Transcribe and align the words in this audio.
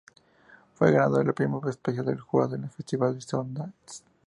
Fue 0.73 0.91
ganadora 0.91 1.25
del 1.25 1.35
Premio 1.35 1.61
Especial 1.69 2.03
del 2.07 2.19
Jurado 2.19 2.55
en 2.55 2.63
el 2.63 2.71
Festival 2.71 3.13
de 3.13 3.21
Sundance. 3.21 4.01